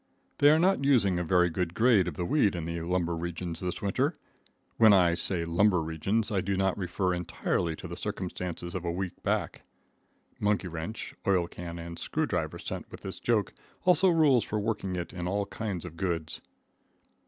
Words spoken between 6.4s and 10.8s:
do not refer entirely to the circumstances of a weak back. (Monkey